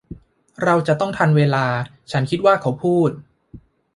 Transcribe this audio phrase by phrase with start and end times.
[0.63, 1.65] เราจะต้องทันเวลา
[2.11, 3.09] ฉันคิดว่าเขาพูด